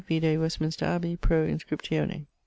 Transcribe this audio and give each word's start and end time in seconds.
vide 0.07 0.39
Westminster 0.39 0.87
Abbey 0.87 1.15
pro 1.15 1.45
inscriptione. 1.45 2.25